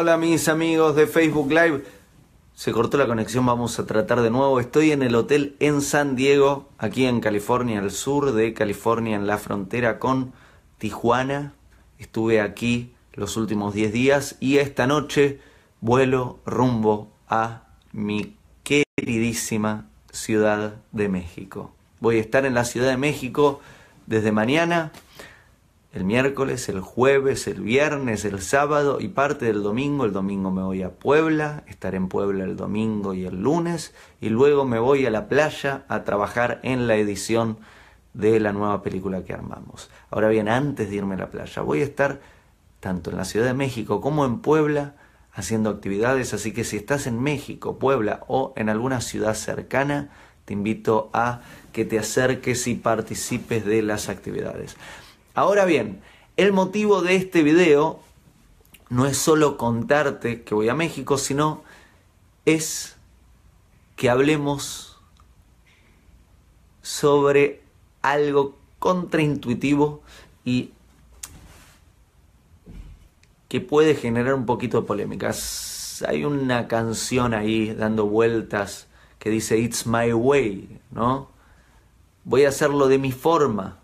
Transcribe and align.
Hola 0.00 0.16
mis 0.16 0.48
amigos 0.48 0.94
de 0.94 1.08
Facebook 1.08 1.50
Live. 1.50 1.82
Se 2.54 2.70
cortó 2.70 2.98
la 2.98 3.08
conexión, 3.08 3.44
vamos 3.44 3.80
a 3.80 3.84
tratar 3.84 4.22
de 4.22 4.30
nuevo. 4.30 4.60
Estoy 4.60 4.92
en 4.92 5.02
el 5.02 5.16
hotel 5.16 5.56
en 5.58 5.80
San 5.80 6.14
Diego, 6.14 6.68
aquí 6.78 7.04
en 7.06 7.18
California, 7.18 7.80
al 7.80 7.90
sur 7.90 8.30
de 8.30 8.54
California, 8.54 9.16
en 9.16 9.26
la 9.26 9.38
frontera 9.38 9.98
con 9.98 10.32
Tijuana. 10.78 11.52
Estuve 11.98 12.40
aquí 12.40 12.92
los 13.14 13.36
últimos 13.36 13.74
10 13.74 13.92
días 13.92 14.36
y 14.38 14.58
esta 14.58 14.86
noche 14.86 15.40
vuelo 15.80 16.38
rumbo 16.46 17.10
a 17.28 17.64
mi 17.90 18.36
queridísima 18.62 19.88
Ciudad 20.12 20.76
de 20.92 21.08
México. 21.08 21.72
Voy 21.98 22.18
a 22.18 22.20
estar 22.20 22.46
en 22.46 22.54
la 22.54 22.64
Ciudad 22.64 22.90
de 22.90 22.98
México 22.98 23.58
desde 24.06 24.30
mañana 24.30 24.92
el 25.98 26.04
miércoles, 26.04 26.68
el 26.68 26.80
jueves, 26.80 27.48
el 27.48 27.60
viernes, 27.60 28.24
el 28.24 28.40
sábado 28.40 28.98
y 29.00 29.08
parte 29.08 29.46
del 29.46 29.64
domingo. 29.64 30.04
El 30.04 30.12
domingo 30.12 30.52
me 30.52 30.62
voy 30.62 30.84
a 30.84 30.90
Puebla, 30.90 31.64
estaré 31.66 31.96
en 31.96 32.08
Puebla 32.08 32.44
el 32.44 32.56
domingo 32.56 33.14
y 33.14 33.24
el 33.26 33.42
lunes 33.42 33.92
y 34.20 34.28
luego 34.28 34.64
me 34.64 34.78
voy 34.78 35.06
a 35.06 35.10
la 35.10 35.26
playa 35.26 35.84
a 35.88 36.04
trabajar 36.04 36.60
en 36.62 36.86
la 36.86 36.94
edición 36.94 37.58
de 38.14 38.38
la 38.38 38.52
nueva 38.52 38.80
película 38.80 39.24
que 39.24 39.32
armamos. 39.32 39.90
Ahora 40.12 40.28
bien, 40.28 40.48
antes 40.48 40.88
de 40.88 40.94
irme 40.94 41.16
a 41.16 41.18
la 41.18 41.30
playa, 41.30 41.62
voy 41.62 41.80
a 41.80 41.84
estar 41.84 42.20
tanto 42.78 43.10
en 43.10 43.16
la 43.16 43.24
Ciudad 43.24 43.46
de 43.46 43.54
México 43.54 44.00
como 44.00 44.24
en 44.24 44.38
Puebla 44.38 44.94
haciendo 45.32 45.68
actividades, 45.68 46.32
así 46.32 46.52
que 46.52 46.62
si 46.62 46.76
estás 46.76 47.08
en 47.08 47.20
México, 47.20 47.80
Puebla 47.80 48.20
o 48.28 48.52
en 48.54 48.68
alguna 48.68 49.00
ciudad 49.00 49.34
cercana, 49.34 50.10
te 50.44 50.52
invito 50.52 51.10
a 51.12 51.40
que 51.72 51.84
te 51.84 51.98
acerques 51.98 52.68
y 52.68 52.76
participes 52.76 53.64
de 53.64 53.82
las 53.82 54.08
actividades. 54.08 54.76
Ahora 55.38 55.66
bien, 55.66 56.00
el 56.36 56.52
motivo 56.52 57.00
de 57.00 57.14
este 57.14 57.44
video 57.44 58.00
no 58.88 59.06
es 59.06 59.16
solo 59.18 59.56
contarte 59.56 60.42
que 60.42 60.52
voy 60.52 60.68
a 60.68 60.74
México, 60.74 61.16
sino 61.16 61.62
es 62.44 62.96
que 63.94 64.10
hablemos 64.10 64.98
sobre 66.82 67.62
algo 68.02 68.56
contraintuitivo 68.80 70.02
y 70.44 70.72
que 73.46 73.60
puede 73.60 73.94
generar 73.94 74.34
un 74.34 74.44
poquito 74.44 74.80
de 74.80 74.88
polémicas. 74.88 76.04
Hay 76.08 76.24
una 76.24 76.66
canción 76.66 77.32
ahí 77.32 77.72
dando 77.74 78.06
vueltas 78.06 78.88
que 79.20 79.30
dice 79.30 79.56
It's 79.56 79.86
my 79.86 80.12
way, 80.12 80.80
¿no? 80.90 81.28
Voy 82.24 82.44
a 82.44 82.48
hacerlo 82.48 82.88
de 82.88 82.98
mi 82.98 83.12
forma. 83.12 83.78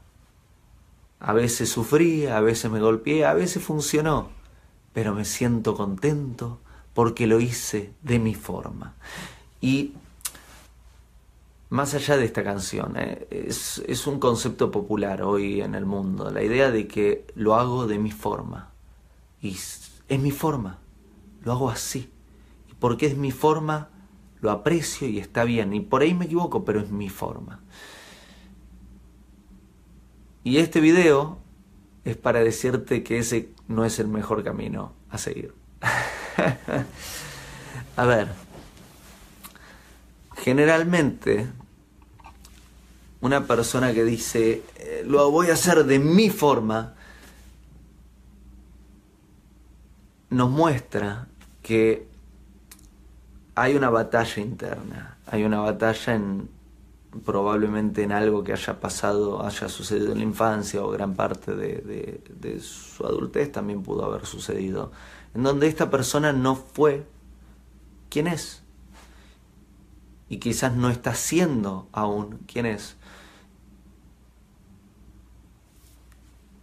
A 1.27 1.33
veces 1.33 1.71
sufrí, 1.71 2.27
a 2.27 2.41
veces 2.41 2.71
me 2.71 2.81
golpeé, 2.81 3.25
a 3.25 3.33
veces 3.33 3.63
funcionó, 3.63 4.29
pero 4.93 5.15
me 5.15 5.25
siento 5.25 5.75
contento 5.75 6.59
porque 6.93 7.27
lo 7.27 7.41
hice 7.41 7.95
de 8.03 8.19
mi 8.19 8.35
forma. 8.35 8.93
Y 9.59 9.95
más 11.71 11.95
allá 11.95 12.19
de 12.19 12.27
esta 12.27 12.45
canción, 12.45 12.95
eh, 12.99 13.27
es, 13.31 13.83
es, 13.87 14.07
un 14.07 14.21
concepto 14.21 14.71
popular 14.71 15.23
hoy 15.23 15.63
en 15.63 15.75
el 15.75 15.87
mundo, 15.87 16.31
la 16.31 16.43
idea 16.43 16.71
de 16.71 16.87
que 16.87 17.25
lo 17.37 17.55
hago 17.55 17.87
de 17.87 17.99
mi 17.99 18.11
forma. 18.11 18.69
Y 19.41 19.53
es 19.53 20.21
mi 20.21 20.31
forma, 20.31 20.79
lo 21.43 21.53
hago 21.53 21.71
así. 21.71 22.11
Y 22.71 22.75
porque 22.75 23.07
es 23.07 23.17
mi 23.17 23.31
forma, 23.31 23.89
lo 24.43 24.51
aprecio 24.51 25.09
y 25.09 25.21
está 25.21 25.45
bien. 25.45 25.73
Y 25.73 25.81
por 25.81 26.03
ahí 26.03 26.13
me 26.13 26.27
equivoco, 26.27 26.67
pero 26.67 26.81
es 26.81 26.91
mi 26.91 27.09
forma. 27.09 27.61
Y 30.45 30.59
este 30.59 30.81
video 30.81 31.39
es 32.05 32.19
para 32.19 32.41
decirte 32.41 33.03
que 33.03 33.19
ese 33.19 33.49
no 33.67 33.87
es 33.87 33.99
el 33.99 34.09
mejor 34.09 34.45
camino 34.45 34.93
a 35.09 35.17
seguir. 35.17 35.55
a 37.97 38.05
ver, 38.05 38.29
generalmente 40.37 41.47
una 43.23 43.47
persona 43.47 43.95
que 43.95 44.05
dice, 44.05 44.63
eh, 44.77 45.03
lo 45.07 45.31
voy 45.31 45.49
a 45.49 45.55
hacer 45.55 45.85
de 45.85 45.99
mi 45.99 46.29
forma, 46.29 46.95
nos 50.29 50.51
muestra 50.51 51.27
que 51.63 52.07
hay 53.55 53.77
una 53.77 53.89
batalla 53.89 54.43
interna, 54.43 55.17
hay 55.27 55.45
una 55.45 55.61
batalla 55.61 56.15
en, 56.15 56.51
probablemente 57.25 58.03
en 58.03 58.13
algo 58.13 58.43
que 58.43 58.53
haya 58.53 58.81
pasado, 58.81 59.45
haya 59.45 59.69
sucedido 59.69 60.13
en 60.13 60.19
la 60.19 60.25
infancia 60.25 60.83
o 60.83 60.91
gran 60.91 61.15
parte 61.15 61.55
de, 61.55 62.61
su 62.61 63.05
adultez 63.05 63.53
también 63.53 63.83
pudo 63.83 64.05
haber 64.05 64.27
sucedido, 64.27 64.91
en 65.35 65.43
donde 65.43 65.67
esta 65.67 65.91
persona 65.91 66.33
no 66.33 66.57
fue 66.57 67.07
quien 68.09 68.27
es 68.27 68.63
y 70.29 70.39
quizás 70.39 70.75
no 70.75 70.91
está 70.91 71.15
siendo 71.15 71.89
aún 71.93 72.39
quien 72.47 72.67
es. 72.67 72.97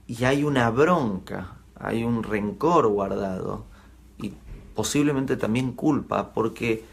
Y 0.07 0.25
hay 0.25 0.43
una 0.43 0.69
bronca, 0.69 1.57
hay 1.75 2.03
un 2.03 2.23
rencor 2.23 2.87
guardado 2.87 3.65
y 4.17 4.33
posiblemente 4.75 5.37
también 5.37 5.71
culpa 5.71 6.33
porque 6.33 6.83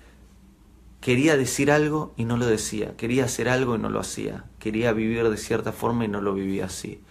quería 1.01 1.37
decir 1.37 1.71
algo 1.71 2.13
y 2.17 2.25
no 2.25 2.37
lo 2.37 2.47
decía, 2.47 2.97
quería 2.97 3.25
hacer 3.25 3.49
algo 3.49 3.77
y 3.77 3.79
no 3.79 3.91
lo 3.91 4.01
hacía, 4.01 4.45
quería 4.59 4.93
vivir 4.93 5.29
de 5.29 5.37
cierta 5.37 5.73
forma 5.73 6.05
y 6.05 6.09
no 6.09 6.21
lo 6.21 6.35
vivía 6.35 6.67
así, 6.67 7.03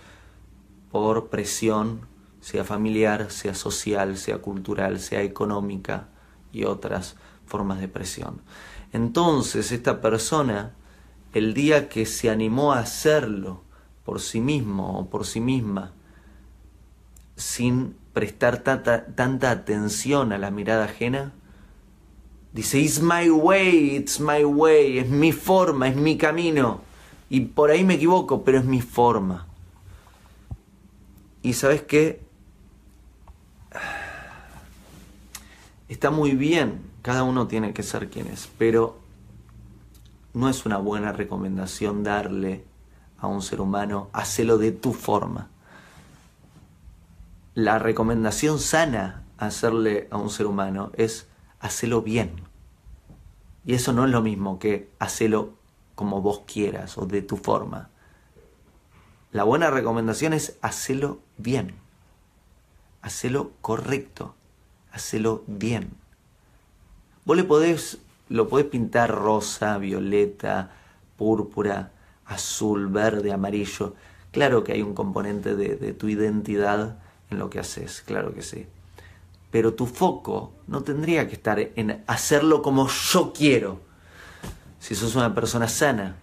por 0.92 1.30
presión, 1.30 2.02
sea 2.42 2.64
familiar, 2.64 3.32
sea 3.32 3.54
social, 3.54 4.18
sea 4.18 4.40
cultural, 4.40 5.00
sea 5.00 5.22
económica 5.22 6.10
y 6.52 6.66
otras 6.66 7.16
formas 7.46 7.80
de 7.80 7.88
presión. 7.88 8.42
Entonces 8.94 9.72
esta 9.72 10.02
persona, 10.02 10.74
el 11.34 11.54
día 11.54 11.90
que 11.90 12.06
se 12.06 12.30
animó 12.30 12.74
a 12.74 12.80
hacerlo 12.80 13.64
por 14.06 14.22
sí 14.22 14.40
mismo 14.40 15.00
o 15.00 15.10
por 15.10 15.26
sí 15.26 15.42
misma, 15.42 15.94
sin 17.36 17.96
prestar 18.14 18.64
tanta, 18.64 19.06
tanta 19.08 19.52
atención 19.52 20.32
a 20.32 20.38
la 20.38 20.50
mirada 20.50 20.86
ajena, 20.86 21.34
Dice, 22.58 22.80
it's 22.80 23.00
my 23.00 23.30
way, 23.30 23.98
it's 23.98 24.20
my 24.20 24.44
way, 24.44 24.98
es 24.98 25.08
mi 25.08 25.32
forma, 25.32 25.90
es 25.90 25.96
mi 25.96 26.18
camino. 26.18 26.82
Y 27.30 27.42
por 27.42 27.70
ahí 27.70 27.84
me 27.84 27.94
equivoco, 27.94 28.44
pero 28.44 28.58
es 28.58 28.66
mi 28.66 28.82
forma. 28.82 29.46
Y 31.44 31.54
sabes 31.54 31.84
qué? 31.84 32.20
Está 35.88 36.10
muy 36.10 36.32
bien, 36.32 36.82
cada 37.04 37.22
uno 37.22 37.46
tiene 37.46 37.76
que 37.76 37.84
ser 37.84 38.10
quien 38.10 38.26
es, 38.26 38.50
pero 38.58 38.98
no 40.34 40.50
es 40.50 40.66
una 40.66 40.80
buena 40.80 41.12
recomendación 41.12 42.04
darle 42.04 42.64
a 43.20 43.28
un 43.28 43.44
ser 43.44 43.62
humano, 43.62 44.10
hacelo 44.14 44.58
de 44.58 44.72
tu 44.72 44.94
forma. 44.94 45.50
La 47.54 47.78
recomendación 47.78 48.58
sana 48.58 49.22
hacerle 49.38 50.08
a 50.10 50.18
un 50.18 50.32
ser 50.32 50.48
humano 50.48 50.92
es 50.96 51.28
hacelo 51.60 52.02
bien. 52.02 52.47
Y 53.68 53.74
eso 53.74 53.92
no 53.92 54.06
es 54.06 54.12
lo 54.12 54.22
mismo 54.22 54.60
que 54.60 54.90
hacelo 54.98 55.54
como 55.94 56.22
vos 56.22 56.44
quieras 56.48 56.98
o 56.98 57.06
de 57.06 57.22
tu 57.22 57.36
forma. 57.36 57.90
La 59.34 59.44
buena 59.44 59.70
recomendación 59.70 60.32
es 60.32 60.58
hacelo 60.62 61.20
bien. 61.38 61.76
Hacelo 63.02 63.52
correcto. 63.60 64.36
Hacelo 64.94 65.44
bien. 65.48 65.90
Vos 67.26 67.36
le 67.36 67.44
podés, 67.44 67.98
lo 68.30 68.48
podés 68.48 68.68
pintar 68.68 69.12
rosa, 69.12 69.78
violeta, 69.78 70.72
púrpura, 71.18 71.92
azul, 72.26 72.88
verde, 72.88 73.34
amarillo. 73.34 73.96
Claro 74.32 74.64
que 74.64 74.72
hay 74.72 74.82
un 74.82 74.94
componente 74.94 75.58
de, 75.58 75.76
de 75.76 75.92
tu 75.92 76.08
identidad 76.08 77.00
en 77.30 77.38
lo 77.38 77.50
que 77.50 77.60
haces, 77.60 78.02
claro 78.02 78.34
que 78.34 78.44
sí 78.44 78.66
pero 79.52 79.74
tu 79.74 79.86
foco 79.86 80.52
no 80.68 80.84
tendría 80.84 81.28
que 81.28 81.36
estar 81.36 81.60
en 81.60 82.04
hacerlo 82.08 82.62
como 82.62 82.88
yo 82.90 83.34
quiero. 83.34 83.80
Si 84.80 84.96
sos 84.96 85.16
una 85.16 85.34
persona 85.34 85.68
sana 85.68 86.18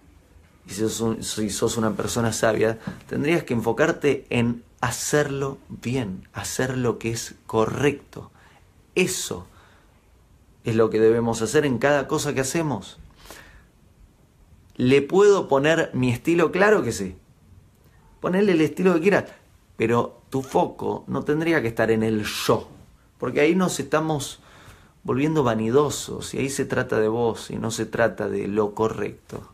y 0.67 0.71
si 0.71 1.49
sos, 1.49 1.77
una 1.77 1.91
persona 1.95 2.31
sabia, 2.31 2.79
tendrías 3.07 3.43
que 3.43 3.53
enfocarte 3.53 4.25
en 4.29 4.63
hacerlo 4.81 5.57
bien, 5.69 6.27
hacer 6.33 6.77
lo 6.77 6.97
que 6.99 7.11
es 7.11 7.35
correcto. 7.45 8.31
Eso 8.93 9.47
es 10.63 10.75
lo 10.75 10.89
que 10.89 10.99
debemos 10.99 11.41
hacer 11.41 11.65
en 11.65 11.77
cada 11.77 12.07
cosa 12.07 12.33
que 12.33 12.41
hacemos. 12.41 12.97
¿Le 14.75 15.01
puedo 15.01 15.47
poner 15.47 15.89
mi 15.93 16.11
estilo? 16.11 16.51
Claro 16.51 16.83
que 16.83 16.91
sí. 16.91 17.15
Ponerle 18.19 18.53
el 18.53 18.61
estilo 18.61 18.93
que 18.95 19.01
quieras, 19.01 19.25
pero 19.77 20.21
tu 20.29 20.41
foco 20.41 21.03
no 21.07 21.23
tendría 21.23 21.61
que 21.61 21.67
estar 21.67 21.91
en 21.91 22.03
el 22.03 22.23
yo 22.23 22.74
porque 23.17 23.41
ahí 23.41 23.55
nos 23.55 23.79
estamos 23.79 24.39
volviendo 25.03 25.43
vanidosos 25.43 26.33
y 26.33 26.39
ahí 26.39 26.49
se 26.49 26.65
trata 26.65 26.99
de 26.99 27.07
vos 27.07 27.51
y 27.51 27.57
no 27.57 27.71
se 27.71 27.85
trata 27.85 28.27
de 28.27 28.47
lo 28.47 28.73
correcto. 28.73 29.51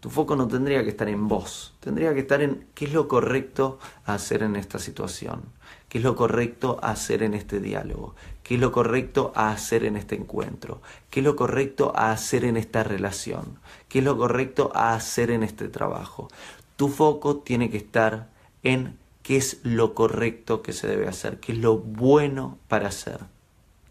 Tu 0.00 0.10
foco 0.10 0.36
no 0.36 0.46
tendría 0.46 0.84
que 0.84 0.90
estar 0.90 1.08
en 1.08 1.28
vos, 1.28 1.72
tendría 1.80 2.12
que 2.12 2.20
estar 2.20 2.42
en 2.42 2.66
qué 2.74 2.84
es 2.84 2.92
lo 2.92 3.08
correcto 3.08 3.78
hacer 4.04 4.42
en 4.42 4.54
esta 4.54 4.78
situación, 4.78 5.40
qué 5.88 5.96
es 5.96 6.04
lo 6.04 6.14
correcto 6.14 6.78
hacer 6.82 7.22
en 7.22 7.32
este 7.32 7.58
diálogo, 7.58 8.14
qué 8.42 8.56
es 8.56 8.60
lo 8.60 8.70
correcto 8.70 9.32
hacer 9.34 9.84
en 9.84 9.96
este 9.96 10.14
encuentro, 10.14 10.82
qué 11.08 11.20
es 11.20 11.24
lo 11.24 11.36
correcto 11.36 11.94
hacer 11.96 12.44
en 12.44 12.58
esta 12.58 12.84
relación, 12.84 13.58
qué 13.88 14.00
es 14.00 14.04
lo 14.04 14.18
correcto 14.18 14.70
hacer 14.74 15.30
en 15.30 15.42
este 15.42 15.68
trabajo. 15.68 16.28
Tu 16.76 16.88
foco 16.88 17.38
tiene 17.38 17.70
que 17.70 17.78
estar 17.78 18.28
en 18.62 18.98
qué 19.24 19.38
es 19.38 19.58
lo 19.64 19.94
correcto 19.94 20.62
que 20.62 20.74
se 20.74 20.86
debe 20.86 21.08
hacer, 21.08 21.40
qué 21.40 21.52
es 21.52 21.58
lo 21.58 21.78
bueno 21.78 22.58
para 22.68 22.88
hacer, 22.88 23.20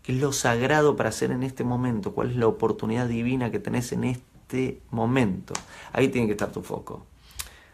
qué 0.03 0.13
es 0.13 0.21
lo 0.21 0.31
sagrado 0.31 0.95
para 0.95 1.09
hacer 1.09 1.31
en 1.31 1.41
este 1.41 1.63
momento, 1.63 2.13
cuál 2.13 2.29
es 2.29 2.37
la 2.37 2.47
oportunidad 2.47 3.07
divina 3.07 3.51
que 3.51 3.59
tenés 3.59 3.91
en 3.91 4.03
este 4.05 4.79
momento. 4.91 5.55
Ahí 5.91 6.09
tiene 6.09 6.27
que 6.27 6.33
estar 6.33 6.51
tu 6.51 6.61
foco. 6.61 7.05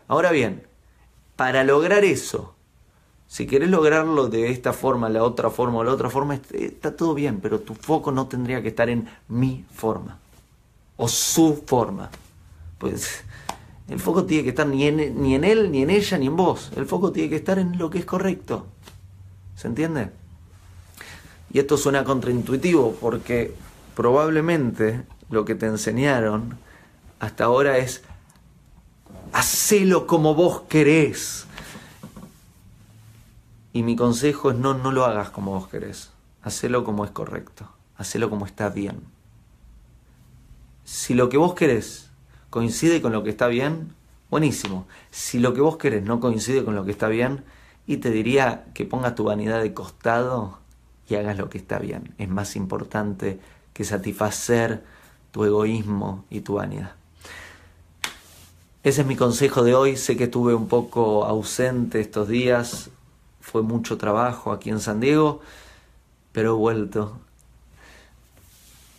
Ahora 0.08 0.32
bien, 0.32 0.64
para 1.36 1.66
lograr 1.66 2.06
eso, 2.06 2.56
si 3.28 3.46
querés 3.46 3.70
lograrlo 3.70 4.30
de 4.30 4.52
esta 4.52 4.72
forma, 4.72 5.10
la 5.10 5.24
otra 5.24 5.50
forma 5.50 5.80
o 5.80 5.84
la 5.84 5.92
otra 5.92 6.10
forma, 6.10 6.40
está 6.54 6.96
todo 6.96 7.14
bien, 7.14 7.42
pero 7.42 7.60
tu 7.60 7.76
foco 7.76 8.14
no 8.14 8.28
tendría 8.28 8.62
que 8.62 8.70
estar 8.70 8.90
en 8.90 9.10
mi 9.28 9.66
forma 9.70 10.18
o 10.96 11.10
su 11.10 11.62
forma. 11.68 12.10
Pues 12.78 13.26
el 13.90 14.00
foco 14.00 14.26
tiene 14.26 14.44
que 14.44 14.50
estar 14.50 14.68
ni 14.68 14.86
en, 14.86 15.22
ni 15.22 15.34
en 15.34 15.44
él, 15.44 15.72
ni 15.72 15.82
en 15.82 15.90
ella, 15.90 16.18
ni 16.18 16.28
en 16.28 16.36
vos. 16.36 16.72
El 16.76 16.86
foco 16.86 17.12
tiene 17.12 17.30
que 17.30 17.38
estar 17.38 17.58
en 17.58 17.78
lo 17.78 17.90
que 17.90 17.98
es 17.98 18.06
correcto. 18.06 18.68
¿Se 19.56 19.68
entiende? 19.68 20.12
Y 21.52 21.60
esto 21.60 21.76
suena 21.76 22.04
contraintuitivo 22.04 22.96
porque 23.02 23.54
probablemente 23.96 25.04
lo 25.32 25.44
que 25.44 25.56
te 25.56 25.66
enseñaron 25.66 26.58
hasta 27.20 27.46
ahora 27.46 27.80
es 27.80 28.04
hacelo 29.34 30.06
como 30.06 30.36
vos 30.36 30.62
querés. 30.70 31.48
Y 33.74 33.82
mi 33.82 33.96
consejo 33.96 34.52
es 34.52 34.58
no, 34.58 34.76
no 34.76 34.92
lo 34.92 35.06
hagas 35.06 35.32
como 35.32 35.52
vos 35.52 35.68
querés. 35.68 36.12
Hacelo 36.44 36.84
como 36.84 37.06
es 37.06 37.12
correcto. 37.12 37.68
Hacelo 37.98 38.30
como 38.30 38.46
está 38.46 38.70
bien. 38.70 39.02
Si 40.86 41.16
lo 41.16 41.30
que 41.30 41.38
vos 41.38 41.56
querés 41.56 42.09
coincide 42.50 43.02
con 43.02 43.12
lo 43.12 43.24
que 43.24 43.30
está 43.30 43.48
bien, 43.48 43.94
buenísimo. 44.30 44.88
Si 45.12 45.40
lo 45.40 45.54
que 45.54 45.62
vos 45.62 45.78
querés 45.78 46.04
no 46.04 46.20
coincide 46.20 46.64
con 46.64 46.76
lo 46.76 46.86
que 46.86 46.92
está 46.92 47.08
bien, 47.08 47.44
y 47.88 47.98
te 47.98 48.12
diría 48.12 48.66
que 48.74 48.86
pongas 48.86 49.16
tu 49.16 49.24
vanidad 49.24 49.62
de 49.62 49.74
costado 49.74 50.60
y 51.08 51.16
hagas 51.16 51.38
lo 51.38 51.50
que 51.50 51.58
está 51.58 51.80
bien. 51.80 52.14
Es 52.20 52.30
más 52.30 52.56
importante 52.56 53.40
que 53.74 53.84
satisfacer 53.84 54.84
tu 55.32 55.44
egoísmo 55.44 56.26
y 56.30 56.42
tu 56.42 56.56
vanidad. 56.56 56.94
Ese 58.84 59.02
es 59.02 59.08
mi 59.08 59.16
consejo 59.16 59.64
de 59.64 59.74
hoy. 59.74 59.98
Sé 59.98 60.16
que 60.18 60.26
estuve 60.26 60.54
un 60.54 60.68
poco 60.68 61.26
ausente 61.26 62.00
estos 62.00 62.28
días 62.28 62.92
fue 63.50 63.64
mucho 63.64 63.98
trabajo 63.98 64.52
aquí 64.52 64.70
en 64.70 64.80
San 64.80 65.00
Diego, 65.00 65.42
pero 66.32 66.52
he 66.52 66.58
vuelto. 66.58 67.18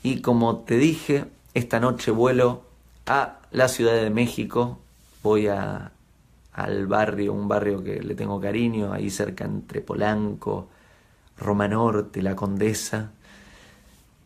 Y 0.03 0.23
como 0.23 0.59
te 0.59 0.77
dije, 0.77 1.27
esta 1.55 1.79
noche 1.79 2.11
vuelo 2.11 2.63
a 3.11 3.41
la 3.51 3.67
Ciudad 3.67 3.95
de 3.95 4.09
México, 4.09 4.79
voy 5.25 5.49
a, 5.49 5.91
al 6.53 6.87
barrio, 6.87 7.33
un 7.33 7.49
barrio 7.49 7.83
que 7.83 8.01
le 8.01 8.15
tengo 8.15 8.41
cariño, 8.41 8.93
ahí 8.93 9.11
cerca 9.11 9.45
entre 9.45 9.81
Polanco, 9.81 10.69
Roma 11.37 11.67
Norte, 11.67 12.23
La 12.23 12.37
Condesa. 12.37 13.11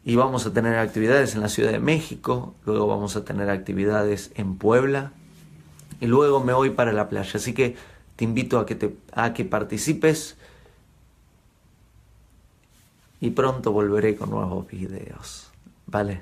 Y 0.05 0.17
vamos 0.17 0.45
a 0.45 0.53
tener 0.53 0.77
actividades 0.77 1.35
en 1.35 1.41
la 1.41 1.49
Ciudad 1.49 1.73
de 1.73 1.79
México, 1.79 2.55
luego 2.67 2.87
vamos 2.87 3.17
a 3.17 3.25
tener 3.25 3.49
actividades 3.49 4.33
en 4.35 4.59
Puebla 4.59 5.13
y 6.03 6.07
luego 6.07 6.45
me 6.45 6.53
voy 6.53 6.69
para 6.69 6.93
la 6.93 7.09
playa. 7.09 7.33
Así 7.37 7.55
que 7.55 7.77
te 8.17 8.25
invito 8.25 8.59
a 8.59 8.67
que, 8.67 8.75
te, 8.75 8.95
a 9.15 9.33
que 9.33 9.47
participes 9.47 10.37
y 13.19 13.31
pronto 13.31 13.73
volveré 13.73 14.15
con 14.15 14.29
nuevos 14.29 14.67
videos. 14.67 15.49
¿Vale? 15.87 16.21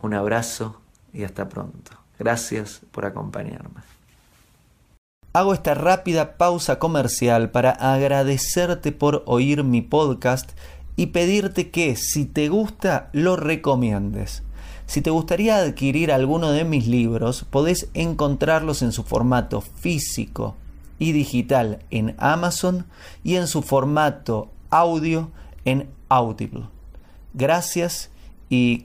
Un 0.00 0.14
abrazo 0.14 0.81
y 1.12 1.24
hasta 1.24 1.48
pronto. 1.48 1.92
Gracias 2.18 2.82
por 2.90 3.06
acompañarme. 3.06 3.82
Hago 5.34 5.54
esta 5.54 5.74
rápida 5.74 6.36
pausa 6.36 6.78
comercial 6.78 7.50
para 7.50 7.70
agradecerte 7.70 8.92
por 8.92 9.22
oír 9.26 9.64
mi 9.64 9.80
podcast 9.80 10.50
y 10.94 11.06
pedirte 11.06 11.70
que 11.70 11.96
si 11.96 12.26
te 12.26 12.48
gusta 12.48 13.08
lo 13.12 13.36
recomiendes. 13.36 14.42
Si 14.86 15.00
te 15.00 15.08
gustaría 15.08 15.56
adquirir 15.56 16.12
alguno 16.12 16.52
de 16.52 16.64
mis 16.64 16.86
libros, 16.86 17.46
podés 17.48 17.88
encontrarlos 17.94 18.82
en 18.82 18.92
su 18.92 19.04
formato 19.04 19.62
físico 19.62 20.54
y 20.98 21.12
digital 21.12 21.78
en 21.90 22.14
Amazon 22.18 22.84
y 23.24 23.36
en 23.36 23.46
su 23.46 23.62
formato 23.62 24.50
audio 24.68 25.30
en 25.64 25.88
Audible. 26.10 26.64
Gracias 27.32 28.10
y 28.50 28.84